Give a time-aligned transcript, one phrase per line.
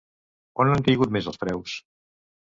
[0.65, 1.77] On han caigut més els preus?